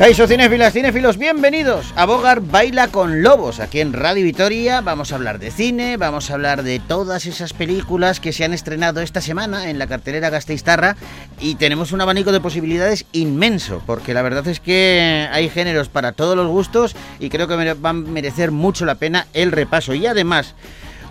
[0.00, 3.60] Caixo cinéfilas, cinéfilos, bienvenidos a Bogar Baila con Lobos.
[3.60, 7.52] Aquí en Radio Vitoria vamos a hablar de cine, vamos a hablar de todas esas
[7.52, 10.96] películas que se han estrenado esta semana en la cartelera Gasteiztarra
[11.38, 16.12] y tenemos un abanico de posibilidades inmenso, porque la verdad es que hay géneros para
[16.12, 19.92] todos los gustos y creo que va a merecer mucho la pena el repaso.
[19.92, 20.54] Y además...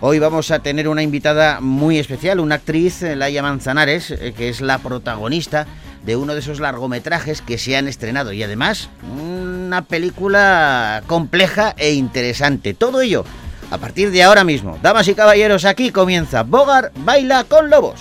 [0.02, 4.62] Hoy vamos a tener una invitada muy especial, una actriz, Laia Manzanares, eh, que es
[4.62, 5.66] la protagonista
[6.04, 11.92] de uno de esos largometrajes que se han estrenado y además una película compleja e
[11.92, 12.74] interesante.
[12.74, 13.24] Todo ello
[13.70, 14.78] a partir de ahora mismo.
[14.82, 18.00] Damas y caballeros, aquí comienza Bogar Baila con Lobos.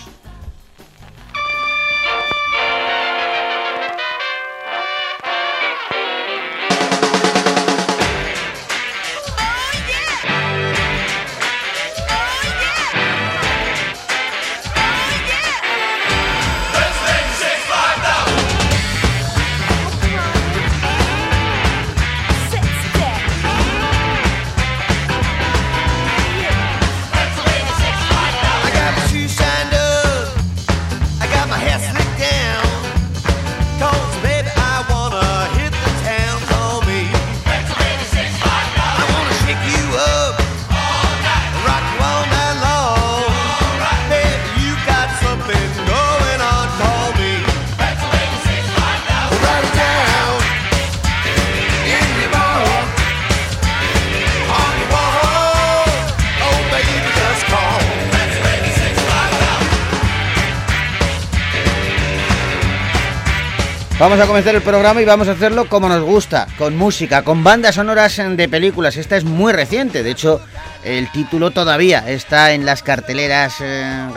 [64.00, 67.44] Vamos a comenzar el programa y vamos a hacerlo como nos gusta, con música, con
[67.44, 68.96] bandas sonoras de películas.
[68.96, 70.40] Esta es muy reciente, de hecho
[70.86, 74.08] el título todavía está en las carteleras eh.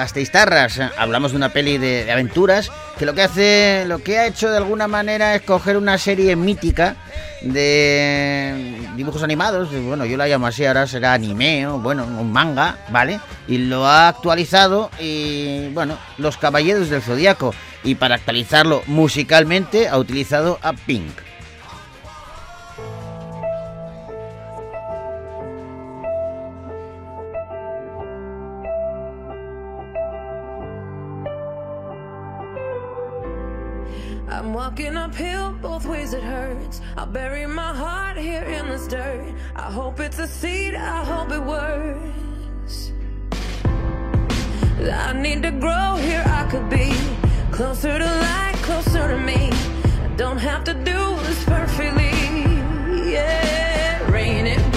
[0.96, 4.58] Hablamos de una peli de, aventuras que lo que hace, lo que ha hecho de
[4.58, 6.94] alguna manera es coger una serie mítica
[7.40, 12.76] de dibujos animados, bueno, yo la llamo así, ahora será anime o bueno, un manga,
[12.90, 13.18] ¿vale?
[13.48, 17.52] Y lo ha actualizado y bueno, Los Caballeros del Zodíaco
[17.84, 21.12] y para actualizarlo musicalmente ha utilizado a Pink.
[34.28, 36.80] I'm walking uphill, both ways it hurts.
[36.96, 39.34] I'll bury my heart here in the dirt.
[39.54, 42.92] I hope it's a seed, I hope it works.
[44.80, 47.21] I need to grow here, I could be
[47.52, 49.50] Closer to light, closer to me.
[49.52, 52.10] I don't have to do this perfectly.
[53.12, 54.71] Yeah, rain it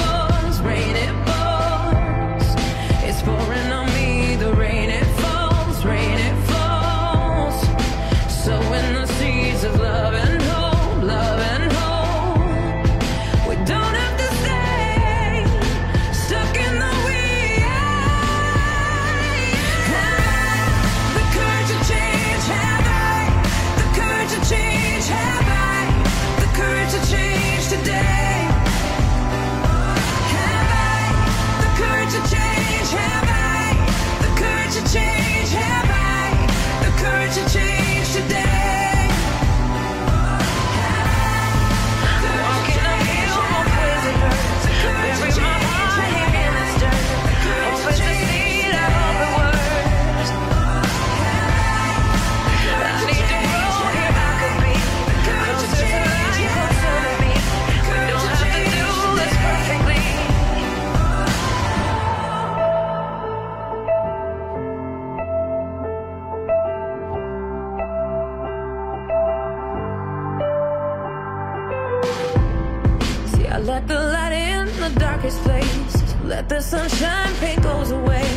[76.26, 78.28] Let the sunshine paint goes away.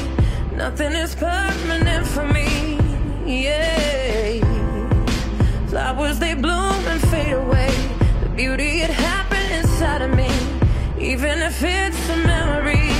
[0.54, 2.78] Nothing is permanent for me.
[3.24, 4.44] Yeah.
[5.68, 7.72] Flowers they bloom and fade away.
[8.22, 10.28] The beauty it happened inside of me.
[11.00, 12.97] Even if it's a memory.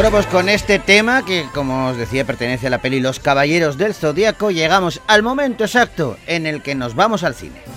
[0.00, 3.76] Bueno, pues con este tema, que como os decía pertenece a la peli Los Caballeros
[3.76, 7.69] del Zodíaco, llegamos al momento exacto en el que nos vamos al cine.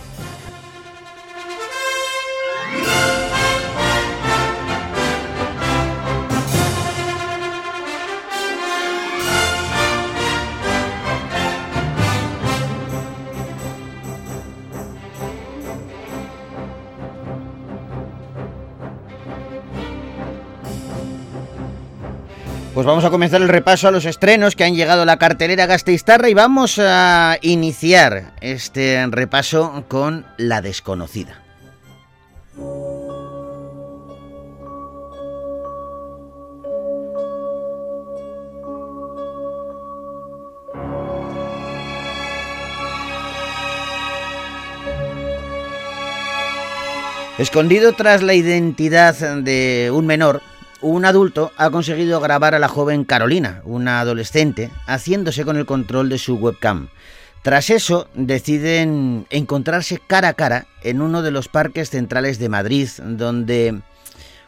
[22.83, 25.67] Pues vamos a comenzar el repaso a los estrenos que han llegado a la cartelera
[25.67, 31.41] Gasteiztarra y vamos a iniciar este repaso con La desconocida.
[47.37, 50.41] Escondido tras la identidad de un menor,
[50.83, 56.09] un adulto ha conseguido grabar a la joven Carolina, una adolescente, haciéndose con el control
[56.09, 56.89] de su webcam.
[57.41, 62.89] Tras eso, deciden encontrarse cara a cara en uno de los parques centrales de Madrid,
[63.01, 63.81] donde,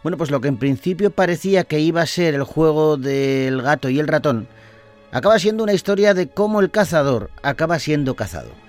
[0.04, 3.90] bueno, pues lo que en principio parecía que iba a ser el juego del gato
[3.90, 4.48] y el ratón,
[5.12, 8.65] acaba siendo una historia de cómo el cazador acaba siendo cazado.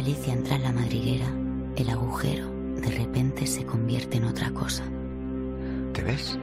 [0.00, 1.26] Alicia entra en la madriguera,
[1.76, 4.82] el agujero de repente se convierte en otra cosa.
[5.92, 6.38] ¿Te ves?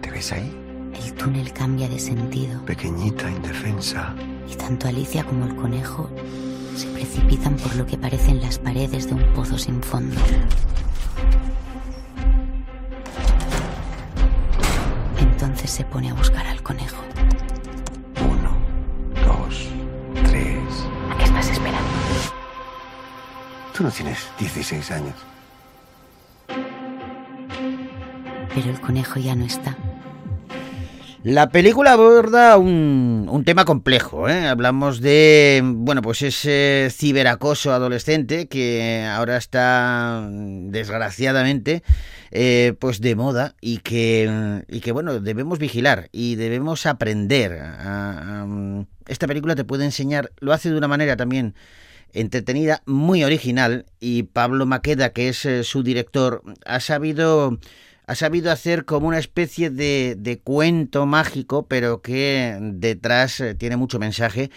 [0.00, 0.52] ¿Te ves ahí?
[0.92, 2.64] El túnel cambia de sentido.
[2.64, 4.12] Pequeñita, indefensa.
[4.50, 6.10] Y tanto Alicia como el conejo
[6.74, 10.20] se precipitan por lo que parecen las paredes de un pozo sin fondo.
[15.20, 17.09] Entonces se pone a buscar al conejo.
[23.80, 25.14] Tú no tienes 16 años.
[28.54, 29.74] Pero el conejo ya no está.
[31.22, 34.28] La película aborda un, un tema complejo.
[34.28, 34.46] ¿eh?
[34.46, 41.82] Hablamos de, bueno, pues ese ciberacoso adolescente que ahora está, desgraciadamente,
[42.32, 47.58] eh, pues de moda y que, y que, bueno, debemos vigilar y debemos aprender.
[47.62, 48.46] A, a,
[49.08, 51.54] esta película te puede enseñar, lo hace de una manera también
[52.14, 57.58] entretenida, muy original y Pablo Maqueda, que es eh, su director, ha sabido
[58.06, 63.76] ha sabido hacer como una especie de, de cuento mágico, pero que detrás eh, tiene
[63.76, 64.50] mucho mensaje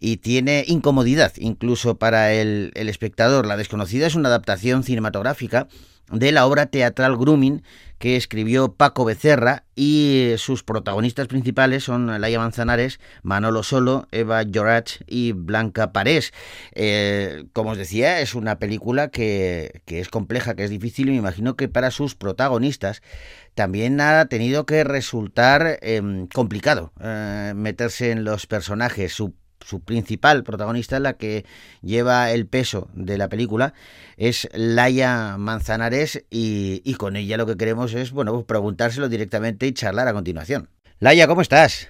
[0.00, 3.44] y tiene incomodidad incluso para el, el espectador.
[3.46, 5.68] La desconocida es una adaptación cinematográfica
[6.10, 7.62] de la obra teatral Grooming
[7.98, 15.00] que escribió Paco Becerra y sus protagonistas principales son Laia Manzanares, Manolo Solo, Eva Llorach
[15.06, 16.32] y Blanca Parés.
[16.74, 21.12] Eh, como os decía, es una película que, que, es compleja, que es difícil y
[21.12, 23.00] me imagino que para sus protagonistas
[23.54, 29.14] también ha tenido que resultar eh, complicado eh, meterse en los personajes.
[29.64, 31.44] Su principal protagonista, la que
[31.82, 33.74] lleva el peso de la película,
[34.16, 39.72] es Laia Manzanares y, con ella lo que queremos es, bueno, pues preguntárselo directamente y
[39.72, 40.68] charlar a continuación.
[41.00, 41.88] Laia, ¿cómo estás?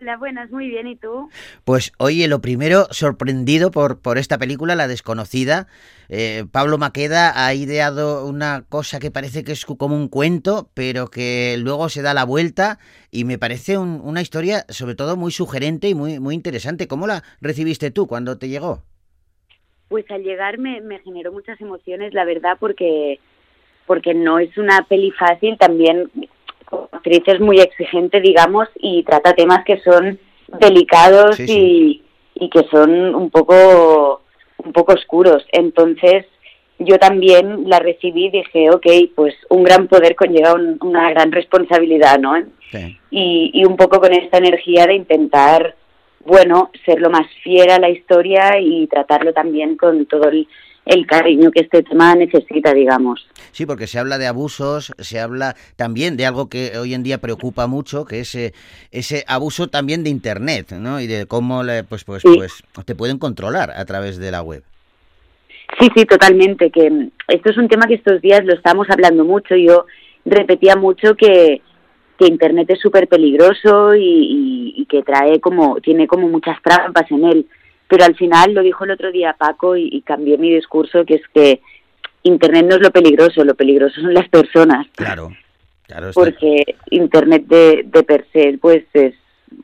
[0.00, 1.28] Hola, buenas, muy bien, ¿y tú?
[1.64, 5.66] Pues oye, lo primero, sorprendido por, por esta película, La Desconocida.
[6.08, 11.08] Eh, Pablo Maqueda ha ideado una cosa que parece que es como un cuento, pero
[11.08, 12.78] que luego se da la vuelta
[13.10, 16.86] y me parece un, una historia sobre todo muy sugerente y muy, muy interesante.
[16.86, 18.84] ¿Cómo la recibiste tú cuando te llegó?
[19.88, 23.18] Pues al llegar me, me generó muchas emociones, la verdad, porque,
[23.86, 26.08] porque no es una peli fácil, también
[26.68, 30.18] como actriz es muy exigente, digamos, y trata temas que son
[30.60, 32.02] delicados sí, sí.
[32.34, 34.22] Y, y, que son un poco,
[34.64, 35.44] un poco oscuros.
[35.52, 36.26] Entonces,
[36.78, 41.32] yo también la recibí y dije, ok, pues un gran poder conlleva un, una gran
[41.32, 42.34] responsabilidad, ¿no?
[42.70, 42.98] Sí.
[43.10, 45.74] Y, y un poco con esta energía de intentar,
[46.24, 50.46] bueno, ser lo más fiel a la historia y tratarlo también con todo el
[50.88, 53.26] el cariño que este tema necesita, digamos.
[53.52, 57.18] Sí, porque se habla de abusos, se habla también de algo que hoy en día
[57.18, 58.54] preocupa mucho, que es ese,
[58.90, 61.00] ese abuso también de Internet, ¿no?
[61.00, 62.34] Y de cómo pues, pues, sí.
[62.34, 64.62] pues te pueden controlar a través de la web.
[65.78, 66.70] Sí, sí, totalmente.
[66.70, 69.56] Que esto es un tema que estos días lo estamos hablando mucho.
[69.56, 69.84] Yo
[70.24, 71.60] repetía mucho que,
[72.18, 77.10] que Internet es súper peligroso y, y, y que trae como, tiene como muchas trampas
[77.10, 77.46] en él
[77.88, 81.14] pero al final lo dijo el otro día Paco y, y, cambié mi discurso, que
[81.14, 81.60] es que
[82.22, 84.86] Internet no es lo peligroso, lo peligroso son las personas.
[84.94, 85.32] Claro,
[85.86, 86.10] claro.
[86.10, 86.20] Está...
[86.20, 89.14] Porque Internet de, de per se, pues es,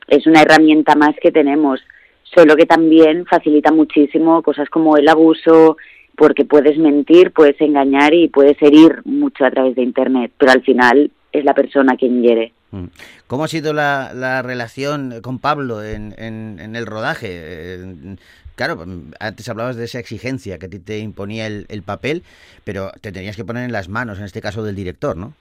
[0.07, 1.81] es una herramienta más que tenemos
[2.23, 5.77] solo que también facilita muchísimo cosas como el abuso,
[6.17, 10.61] porque puedes mentir, puedes engañar y puedes herir mucho a través de Internet, pero al
[10.63, 12.53] final es la persona quien hiere.
[12.75, 12.87] Mm.
[13.27, 17.29] ¿Cómo ha sido la, relación con Pablo en, en, el rodaje?
[17.31, 18.15] Eh,
[18.55, 18.83] claro,
[19.19, 22.23] antes hablabas de esa exigencia que a ti te imponía el, papel,
[22.65, 25.33] pero te tenías que poner en las manos, en este caso del director, ¿no?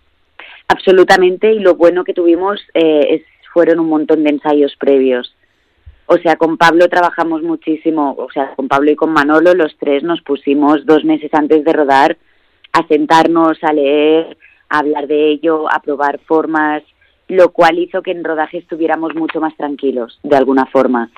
[0.69, 3.23] Absolutamente, y lo bueno que tuvimos eh, es,
[3.53, 5.35] fueron un montón de ensayos previos.
[6.07, 10.05] O sea, con Pablo trabajamos muchísimo, o sea, con Pablo y con Manolo, los tres
[10.05, 12.17] nos pusimos dos meses antes de rodar
[12.73, 14.37] a sentarnos, a leer,
[14.69, 16.83] a hablar de ello, a probar formas,
[17.29, 21.11] lo cual hizo que en rodaje estuviéramos mucho más tranquilos, de alguna forma.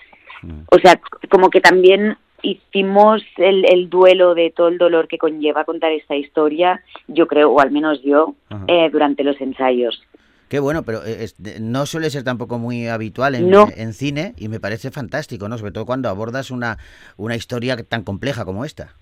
[0.42, 0.60] Mm.
[0.70, 5.92] O sea, como que también hicimos el, duelo de todo el dolor que conlleva contar
[5.92, 8.34] esta historia, yo creo, o al menos yo,
[8.68, 10.02] eh, durante los ensayos.
[10.48, 11.26] Qué bueno, pero eh,
[11.60, 15.58] no suele ser tampoco muy habitual en, cine y me parece fantástico, ¿no?
[15.58, 16.78] Sobre todo cuando abordas una,
[17.16, 18.94] una historia tan compleja como esta.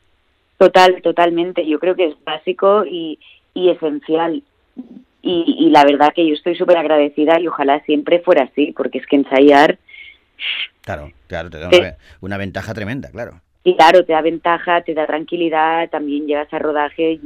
[0.57, 1.67] Total, totalmente.
[1.67, 3.19] Yo creo que es básico y,
[3.53, 4.43] y esencial.
[5.27, 9.07] Y, la verdad que yo estoy súper agradecida y ojalá siempre fuera así, porque es
[9.07, 9.79] que ensayar...
[10.83, 13.41] Claro, claro, te da una, una, ventaja tremenda, claro.
[13.63, 17.21] Y claro, te da ventaja, te da tranquilidad, también llegas a rodaje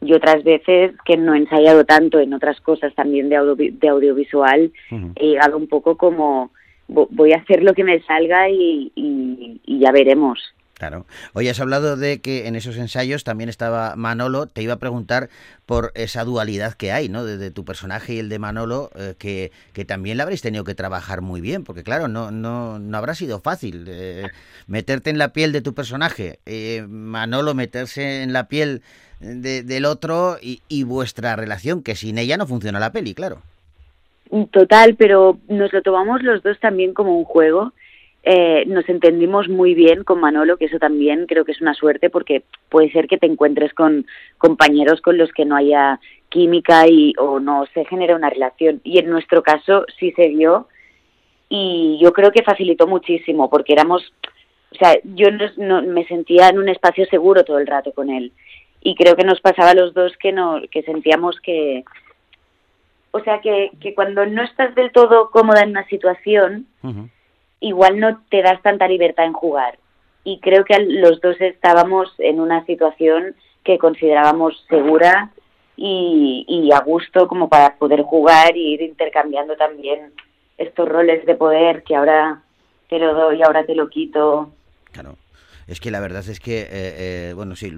[0.00, 4.72] y, otras veces que no he ensayado tanto en otras cosas también de, de audiovisual,
[5.16, 6.52] he llegado un poco como
[6.86, 10.54] voy a hacer lo que me salga y, y ya veremos.
[10.78, 11.06] Claro.
[11.34, 14.46] Hoy has hablado de que en esos ensayos también estaba Manolo.
[14.46, 15.28] Te iba a preguntar
[15.66, 17.24] por esa dualidad que hay, ¿no?
[17.24, 20.76] De, tu personaje y el de Manolo, eh, que, que, también la habréis tenido que
[20.76, 24.28] trabajar muy bien, porque claro, no, no, no habrá sido fácil eh,
[24.68, 28.82] meterte en la piel de tu personaje, eh, Manolo meterse en la piel
[29.18, 33.42] del otro y, y vuestra relación, que sin ella no funciona la peli, claro.
[34.52, 37.72] Total, pero nos lo tomamos los dos también como un juego
[38.30, 42.10] eh, nos entendimos muy bien con Manolo, que eso también creo que es una suerte
[42.10, 44.04] porque puede ser que te encuentres con
[44.36, 48.82] compañeros con los que no haya química y o no se genera una relación.
[48.84, 50.68] Y en nuestro caso sí se dio
[51.48, 54.12] y yo creo que facilitó muchísimo porque éramos,
[54.72, 58.32] o sea, yo no, me sentía en un espacio seguro todo el rato con él
[58.82, 61.82] y creo que nos pasaba a los dos que no, que sentíamos que,
[63.12, 66.66] o sea, que, que cuando no estás del todo cómoda en una situación
[67.60, 69.78] igual no te das tanta libertad en jugar.
[70.24, 73.34] Y creo que los dos estábamos en una situación
[73.64, 75.30] que considerábamos segura
[75.76, 80.12] y, a gusto como para poder jugar y ir intercambiando también
[80.56, 82.42] estos roles de poder que ahora
[82.88, 84.50] te lo doy, ahora te lo quito.
[84.92, 85.16] Claro.
[85.66, 87.70] Es que la verdad es que, eh, eh, bueno, sí,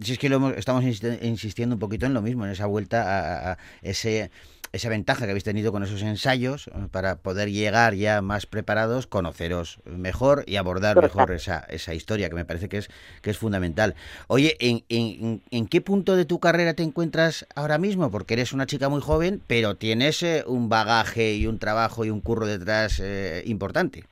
[0.00, 3.58] si es que lo estamos insistiendo un poquito en lo mismo, en esa vuelta a
[3.80, 4.30] ese
[4.72, 9.06] esa ventaja que habéis tenido con esos ensayos eh, para poder llegar ya más preparados,
[9.06, 13.38] conoceros mejor y abordar mejor esa, esa historia, que me parece que es, que es
[13.38, 13.94] fundamental.
[14.28, 18.10] Oye, ¿en, en, en qué punto de tu carrera te encuentras ahora mismo?
[18.10, 22.10] Porque eres una chica muy joven, pero tienes eh, un bagaje y un trabajo y
[22.10, 24.04] un curro detrás eh, importante.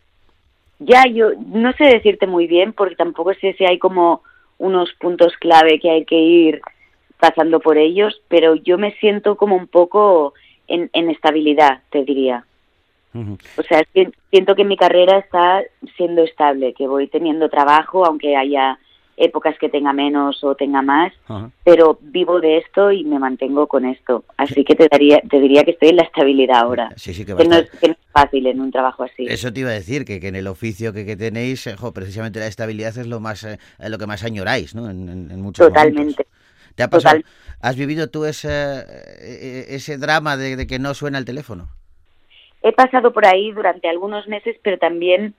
[0.78, 4.22] Ya, yo no sé decirte muy bien, porque tampoco sé si hay como
[4.58, 6.60] unos puntos clave que hay que ir
[7.18, 10.34] pasando por ellos, pero yo me siento como un poco
[10.70, 12.44] en, estabilidad, te diría.
[13.14, 13.82] O sea,
[14.30, 15.62] siento que mi carrera está
[15.96, 18.78] siendo estable, que voy teniendo trabajo, aunque haya
[19.20, 21.12] épocas que tenga menos o tenga más,
[21.62, 24.24] pero vivo de esto y me mantengo con esto.
[24.36, 26.90] Así que te daría, te diría que estoy en la estabilidad ahora.
[26.96, 27.70] Sí, sí que, no es,
[28.12, 29.26] fácil en un trabajo así.
[29.28, 32.46] Eso te iba a decir, que, que en el oficio que, que tenéis, precisamente la
[32.46, 34.88] estabilidad es lo más eh, lo que más añoráis, ¿no?
[34.88, 36.26] En, en, muchos Totalmente.
[36.80, 37.20] ¿Te ha pasado?
[37.60, 41.68] ¿Has vivido tú ese, e, e, ese drama de, que no suena el teléfono?
[42.62, 45.34] He pasado por ahí durante algunos meses, pero también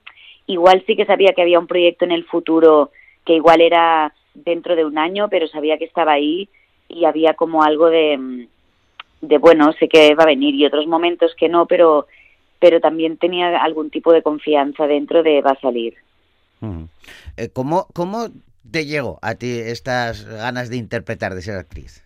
[0.45, 2.91] igual sí que sabía que había un proyecto en el futuro
[3.25, 6.47] que igual era dentro de un año, pero sabía que estaba ahí
[6.87, 8.47] y había como algo de,
[9.21, 12.05] de bueno, sé que va a venir y otros momentos que no, pero
[12.59, 15.95] pero también tenía algún tipo de confianza dentro de va a salir.
[17.37, 18.27] Eh, ¿Cómo, ¿Cómo
[18.71, 22.03] te llegó a ti estas ganas de interpretar, de ser actriz?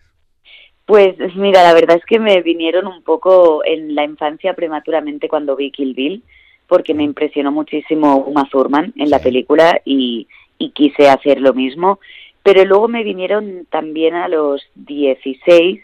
[0.86, 5.56] Pues mira, la verdad es que me vinieron un poco en la infancia prematuramente cuando
[5.56, 6.22] vi Kill Bill,
[6.68, 10.28] porque me impresionó muchísimo Uma Thurman en la película y,
[10.74, 11.98] quise hacer lo mismo.
[12.42, 15.80] Pero luego me vinieron también a los 16,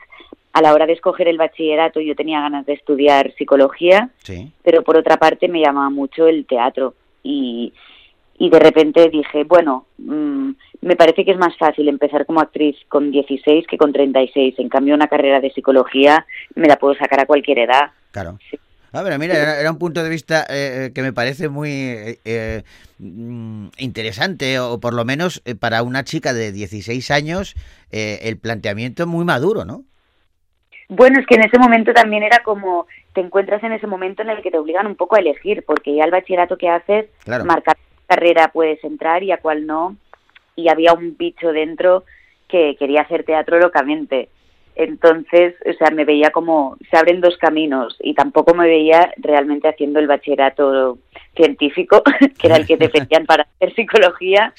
[0.52, 4.10] a la hora de escoger el bachillerato, yo tenía ganas de estudiar psicología,
[4.62, 7.72] pero por otra parte me llamaba mucho el teatro y,
[8.38, 12.76] y de repente dije, bueno, mm, me parece que es más fácil empezar como actriz
[12.88, 14.54] con 16 que con 36.
[14.58, 17.90] En cambio, una carrera de psicología me la puedo sacar a cualquier edad.
[18.10, 18.38] Claro.
[18.94, 21.70] A ver, mira, era, un punto de vista eh, que me parece muy
[22.24, 22.62] eh,
[22.98, 27.54] mm, interesante, o por lo menos para una chica de 16 años,
[27.90, 29.84] el planteamiento muy maduro, ¿no?
[30.94, 34.28] Bueno, es que en ese momento también era como te encuentras en ese momento en
[34.28, 37.76] el que te obligan un poco a elegir, porque ya el bachillerato que haces, marcar
[38.12, 39.96] carrera puedes entrar y a cuál no,
[40.54, 42.04] y había un bicho dentro
[42.46, 44.28] que quería hacer teatro locamente.
[44.74, 49.68] Entonces, o sea, me veía como se abren dos caminos y tampoco me veía realmente
[49.68, 50.98] haciendo el bachillerato
[51.34, 52.02] científico,
[52.38, 54.52] que era el que te pedían para hacer psicología.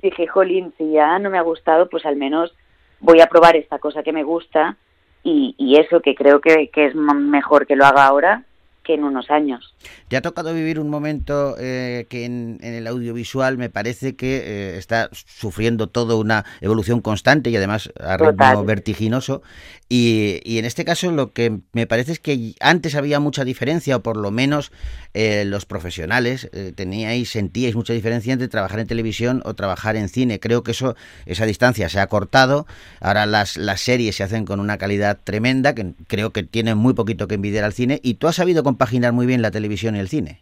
[0.00, 2.54] Dije, jolín, si ya no me ha gustado, pues al menos
[3.00, 4.76] voy a probar esta cosa que me gusta
[5.24, 8.44] y, y eso que creo que, que es mejor que lo haga ahora
[8.82, 9.74] que en unos años.
[10.08, 14.78] ¿Te ha tocado vivir un momento eh, que en, el audiovisual me parece que eh,
[14.78, 19.42] está sufriendo toda una evolución constante y además a ritmo vertiginoso?
[19.88, 23.96] Y, y, en este caso lo que me parece es que antes había mucha diferencia,
[23.96, 24.72] o por lo menos
[25.12, 30.40] eh, los profesionales teníais, sentíais mucha diferencia entre trabajar en televisión o trabajar en cine.
[30.40, 32.66] Creo que eso, esa distancia se ha cortado.
[33.00, 36.94] Ahora las, las series se hacen con una calidad tremenda, que creo que tienen muy
[36.94, 38.00] poquito que envidiar al cine.
[38.02, 40.40] Y tú has sabido compaginar muy bien la televisión y el cine.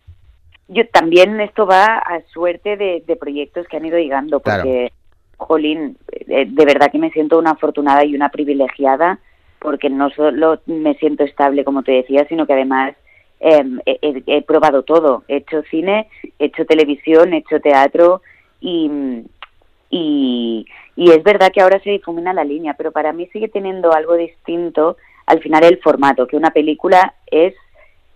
[0.69, 4.93] Yo también esto va a suerte de, proyectos que han ido llegando, porque,
[5.37, 5.97] jolín,
[6.29, 9.19] eh, de verdad que me siento una afortunada y una privilegiada,
[9.59, 12.95] porque no solo me siento estable, como te decía, sino que además
[13.41, 15.25] em, he, probado todo.
[15.27, 18.23] He hecho cine, he hecho televisión, he hecho teatro
[18.61, 19.25] y,
[19.91, 23.93] y, y es verdad que ahora se difumina la línea, pero para mí sigue teniendo
[23.93, 27.55] algo distinto al final el formato, que una película es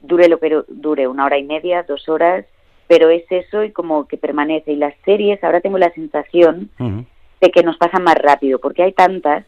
[0.06, 2.44] dure lo que dure, una hora y media, dos horas,
[2.86, 4.72] pero es eso y como que permanece.
[4.72, 6.70] Y las series, ahora tengo la sensación
[7.40, 9.44] de que nos pasan más rápido, porque hay tantas.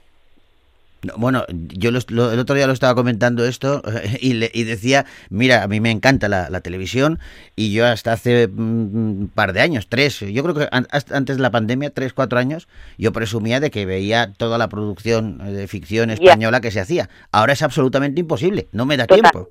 [1.16, 3.82] Bueno, yo el otro día lo estaba comentando esto
[4.20, 7.20] y, y decía, mira, a mí me encanta la, televisión
[7.54, 11.50] y yo hasta hace un par de años, tres, yo creo que antes de la
[11.50, 12.66] pandemia, tres, cuatro años,
[12.98, 17.08] yo presumía de que veía toda la producción de ficción española que se hacía.
[17.30, 19.50] Ahora es absolutamente imposible, no me da tiempo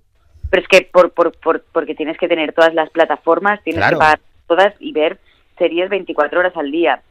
[0.49, 3.95] pero es que por, por, por, porque tienes que tener todas las plataformas, tienes que
[3.95, 5.19] pagar todas y ver
[5.57, 7.01] series 24 horas al día.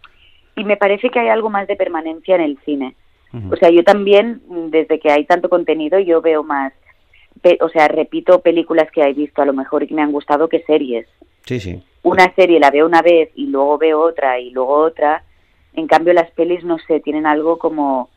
[0.56, 2.94] Y me parece que hay algo más de permanencia en el cine.
[3.50, 6.72] O sea, yo también, desde que hay tanto contenido, yo veo más,
[7.60, 10.48] o sea, repito películas que he visto a lo mejor y que me han gustado
[10.48, 11.08] que series.
[11.44, 11.82] Sí, sí.
[12.04, 15.24] Una serie la veo una vez y luego veo otra y luego otra.
[15.72, 18.08] En cambio, las pelis, no sé, tienen algo como...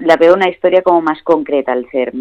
[0.00, 2.12] la veo una historia como más concreta al ser,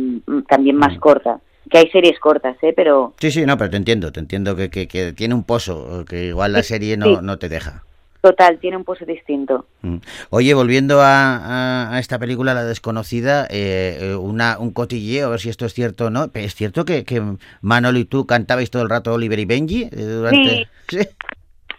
[0.47, 2.73] también más corta que hay series cortas, ¿eh?
[2.75, 3.13] Pero...
[3.19, 6.53] Sí, sí, no, pero te entiendo, te entiendo que, que, tiene un pozo, que igual
[6.53, 7.83] la serie no, no te deja.
[8.21, 9.65] Total, tiene un pozo distinto.
[9.81, 9.97] Mm.
[10.29, 15.39] Oye, volviendo a, a, esta película, La Desconocida, eh, eh, una, un cotilleo, a ver
[15.39, 16.29] si esto es cierto o no.
[16.33, 17.21] ¿Es cierto que, que
[17.61, 19.83] Manolo y tú cantabais todo el rato Oliver y Benji?
[19.83, 20.67] Eh, durante...
[20.89, 20.99] Sí.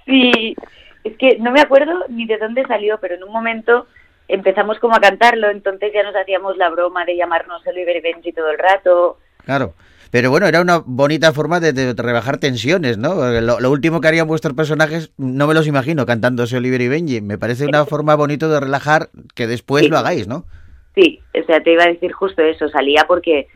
[0.06, 0.56] sí.
[1.04, 3.86] es que no me acuerdo ni de dónde salió, pero en un momento
[4.28, 8.32] empezamos como a cantarlo, entonces ya nos hacíamos la broma de llamarnos Oliver y Benji
[8.32, 9.18] todo el rato.
[9.50, 9.74] Claro.
[10.12, 13.16] Pero bueno, era una bonita forma de, rebajar tensiones, ¿no?
[13.40, 17.20] Lo, último que harían vuestros personajes, no me los imagino cantándose Oliver y Benji.
[17.20, 20.44] Me parece una forma bonita de relajar que después lo hagáis, ¿no?
[20.94, 22.68] Sí, o sea, te iba a decir justo eso.
[22.68, 23.48] Salía porque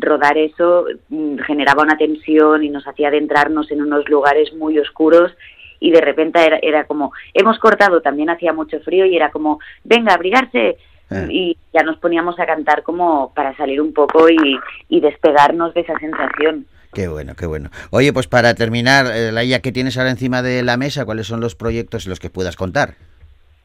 [0.00, 5.32] rodar eso mm, generaba una tensión y nos hacía adentrarnos en unos lugares muy oscuros
[5.80, 9.60] y de repente era, era como, hemos cortado, también hacía mucho frío y era como,
[9.82, 10.76] venga, abrigarse,
[11.14, 11.26] eh.
[11.30, 15.80] y ya nos poníamos a cantar como para salir un poco y, y despegarnos de
[15.80, 16.66] esa sensación.
[16.92, 17.70] Qué bueno, qué bueno.
[17.90, 21.06] Oye, pues para terminar, eh, Laia, ¿qué tienes ahora encima de la mesa?
[21.06, 22.96] ¿Cuáles son los proyectos en los que puedas contar?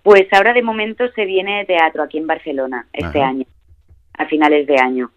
[0.02, 3.46] Pues ahora de momento se viene teatro aquí en Barcelona este año,
[4.18, 5.12] a finales de año.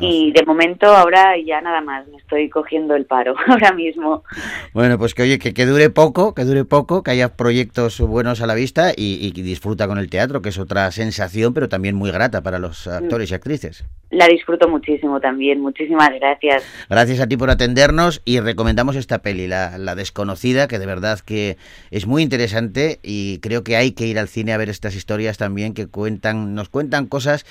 [0.00, 4.24] Y de momento ahora ya nada más, me estoy cogiendo el paro ahora mismo.
[4.72, 8.42] Bueno, pues que oye, que, que dure poco, que dure poco, que haya proyectos buenos
[8.42, 11.94] a la vista y, y disfruta con el teatro, que es otra sensación, pero también
[11.94, 13.84] muy grata para los actores y actrices.
[14.10, 16.64] La disfruto muchísimo también, muchísimas gracias.
[16.90, 21.20] Gracias a ti por atendernos y recomendamos esta peli, la, la desconocida, que de verdad
[21.20, 21.56] que
[21.92, 25.38] es muy interesante y creo que hay que ir al cine a ver estas historias
[25.38, 27.46] también que cuentan, nos cuentan cosas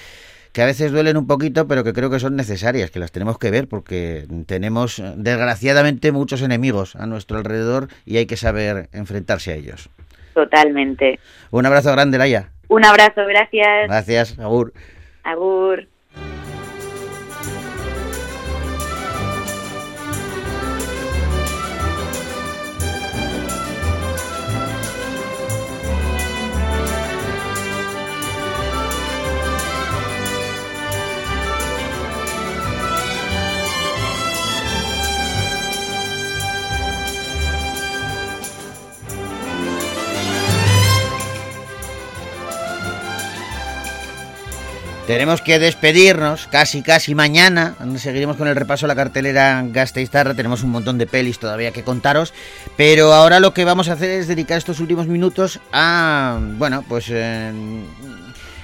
[0.54, 3.40] que a veces duelen un poquito, pero que creo que son necesarias, que las tenemos
[3.40, 9.52] que ver porque tenemos desgraciadamente muchos enemigos a nuestro alrededor y hay que saber enfrentarse
[9.52, 9.90] a ellos.
[10.34, 11.20] Totalmente.
[11.52, 12.50] Un abrazo grande, Laia.
[12.68, 13.88] Un abrazo, gracias.
[13.88, 14.74] Gracias, Agur.
[15.24, 15.88] Agur.
[45.08, 47.76] Tenemos que despedirnos casi casi mañana.
[47.98, 50.34] Seguiremos con el repaso de la cartelera Gasteiztarra.
[50.34, 52.34] Tenemos un montón de pelis todavía que contaros.
[52.78, 57.12] Pero ahora lo que vamos a hacer es dedicar estos últimos minutos a, bueno, pues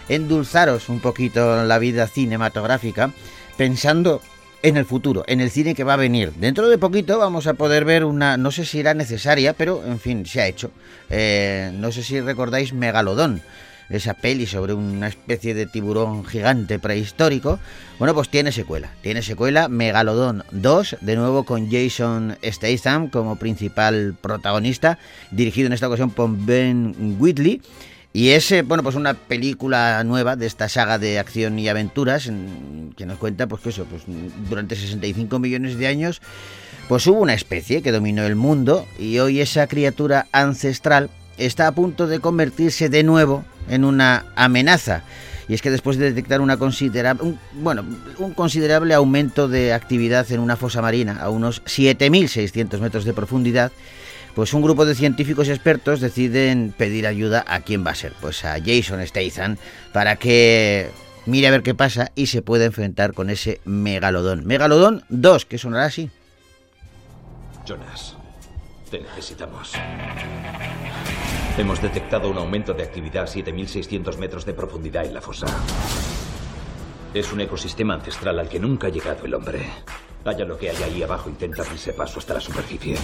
[0.07, 3.11] endulzaros un poquito la vida cinematográfica
[3.57, 4.21] pensando
[4.63, 6.31] en el futuro, en el cine que va a venir.
[6.35, 9.99] Dentro de poquito vamos a poder ver una, no sé si era necesaria, pero en
[9.99, 10.71] fin, se ha hecho.
[11.09, 13.41] Eh, no sé si recordáis Megalodón
[13.89, 17.59] esa peli sobre una especie de tiburón gigante prehistórico.
[17.97, 18.91] Bueno, pues tiene secuela.
[19.01, 24.99] Tiene secuela Megalodon 2, de nuevo con Jason Statham como principal protagonista,
[25.31, 27.61] dirigido en esta ocasión por Ben Whitley.
[28.11, 32.31] Y es, eh, bueno, pues una película nueva de esta saga de acción y aventuras
[32.97, 34.03] que nos cuenta, pues que eso, pues
[34.49, 36.21] durante 65 millones de años,
[36.87, 41.71] pues hubo una especie que dominó el mundo y hoy esa criatura ancestral está a
[41.71, 45.03] punto de convertirse de nuevo en una amenaza.
[45.47, 47.83] Y es que después de detectar una considerable, un, bueno,
[48.19, 53.71] un considerable aumento de actividad en una fosa marina a unos 7.600 metros de profundidad,
[54.35, 58.45] pues un grupo de científicos expertos deciden pedir ayuda a quién va a ser, pues
[58.45, 59.57] a Jason Statham,
[59.91, 60.91] para que
[61.25, 64.45] mire a ver qué pasa y se pueda enfrentar con ese megalodón.
[64.45, 66.11] Megalodón 2, que sonará así.
[67.65, 68.15] Jonas,
[68.89, 69.73] te necesitamos.
[71.59, 75.45] Hemos detectado un aumento de actividad a 7.600 metros de profundidad en la fosa.
[77.13, 79.67] Es un ecosistema ancestral al que nunca ha llegado el hombre.
[80.23, 82.95] Haya lo que haya ahí abajo, intenta abrirse paso hasta la superficie.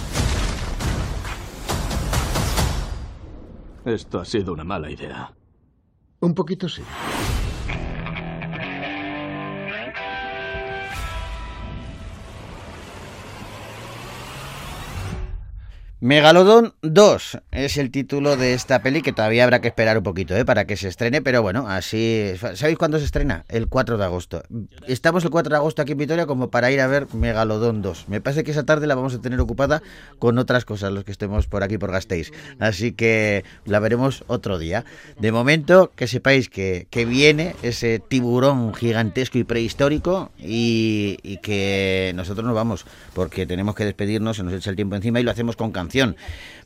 [3.84, 5.34] Esto ha sido una mala idea.
[6.20, 6.80] Un poquito sí.
[16.06, 20.36] Megalodon 2 es el título de esta peli que todavía habrá que esperar un poquito
[20.36, 20.44] ¿eh?
[20.44, 22.30] para que se estrene, pero bueno, así...
[22.54, 23.44] ¿Sabéis cuándo se estrena?
[23.48, 24.44] El 4 de agosto.
[24.86, 28.04] Estamos el 4 de agosto aquí en Vitoria como para ir a ver Megalodon 2.
[28.06, 29.82] Me parece que esa tarde la vamos a tener ocupada
[30.20, 32.30] con otras cosas los que estemos por aquí por Gasteiz.
[32.60, 34.84] Así que la veremos otro día.
[35.18, 42.46] De momento, que sepáis que, que viene ese tiburón gigantesco y prehistórico y, que nosotros
[42.46, 45.56] nos vamos porque tenemos que despedirnos, se nos echa el tiempo encima y lo hacemos
[45.56, 45.72] con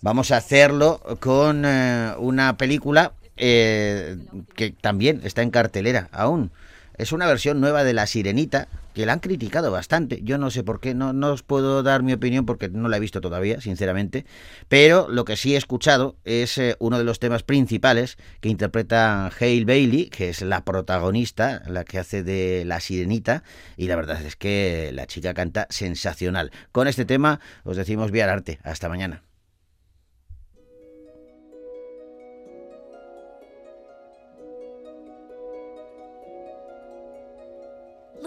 [0.03, 4.17] Vamos a hacerlo con eh, una película eh,
[4.55, 6.51] que también está en cartelera aún.
[6.97, 10.21] Es una versión nueva de La Sirenita, que la han criticado bastante.
[10.23, 12.97] Yo no sé por qué, no, no os puedo dar mi opinión porque no la
[12.97, 14.27] he visto todavía, sinceramente.
[14.69, 19.27] Pero lo que sí he escuchado es eh, uno de los temas principales que interpreta
[19.29, 23.43] Hale Bailey, que es la protagonista, la que hace de La Sirenita.
[23.77, 26.51] Y la verdad es que la chica canta sensacional.
[26.73, 28.59] Con este tema os decimos viar arte.
[28.63, 29.30] Hasta mañana.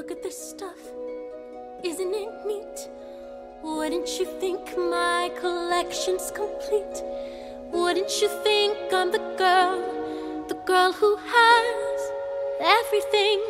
[0.04, 0.82] Look at this stuff.
[1.82, 2.89] Isn't it neat?
[3.63, 7.02] Wouldn't you think my collection's complete?
[7.72, 9.80] Wouldn't you think I'm the girl,
[10.50, 12.00] the girl who has
[12.60, 13.42] everything?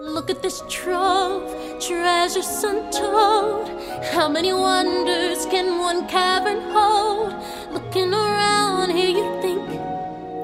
[0.00, 1.46] Look at this trove,
[1.78, 3.68] treasures untold.
[4.12, 7.32] How many wonders can one cavern hold?
[7.70, 9.62] Looking around here, you think,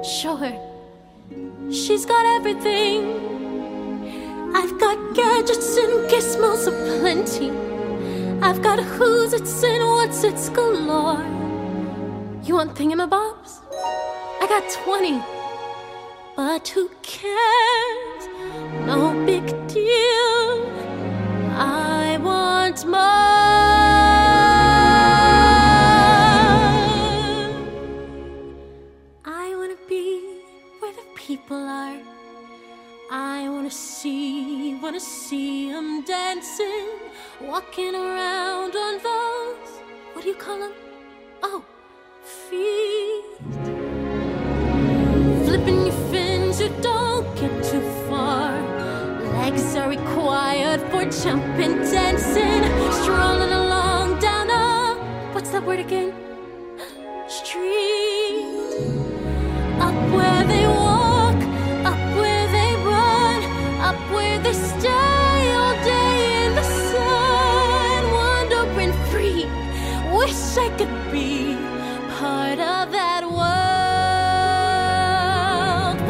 [0.06, 0.54] sure,
[1.72, 3.27] she's got everything.
[5.48, 7.50] Gadgets and gizmos aplenty.
[8.42, 11.24] I've got who's it's and what's it's galore.
[12.44, 13.60] You want thingamabobs?
[14.42, 15.22] I got 20.
[16.36, 18.28] But who cares?
[18.84, 20.66] No big deal.
[21.56, 23.17] I want more.
[37.40, 39.70] Walking around on those,
[40.12, 40.72] what do you call them?
[41.42, 41.64] Oh,
[42.24, 43.24] feet.
[45.44, 48.60] Flipping your fins, you don't get too far.
[49.38, 52.64] Legs are required for jumping, dancing,
[53.02, 56.27] strolling along down a, what's that word again?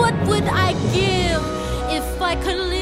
[0.09, 1.43] What would I give
[1.93, 2.78] if I could live